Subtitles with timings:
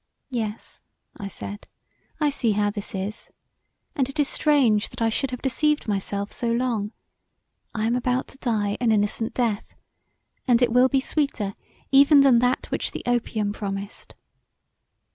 [0.31, 0.81] "Yes,"
[1.17, 1.67] I said,
[2.19, 3.29] "I see how this is,
[3.95, 6.91] and it is strange that I should have deceived myself so long;
[7.75, 9.75] I am about to die an innocent death,
[10.47, 11.53] and it will be sweeter
[11.91, 14.15] even than that which the opium promised."